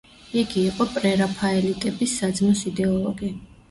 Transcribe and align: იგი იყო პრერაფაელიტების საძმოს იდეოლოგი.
იგი 0.43 0.63
იყო 0.69 0.87
პრერაფაელიტების 0.95 2.19
საძმოს 2.25 2.69
იდეოლოგი. 2.75 3.37